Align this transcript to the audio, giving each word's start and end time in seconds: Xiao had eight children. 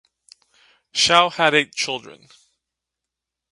Xiao 0.95 1.31
had 1.31 1.53
eight 1.53 1.75
children. 1.75 2.27